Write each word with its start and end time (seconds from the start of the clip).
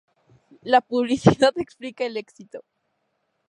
La 0.63 0.81
publicidad 0.81 1.53
explica 1.59 2.03
el 2.05 2.17
éxito 2.17 2.63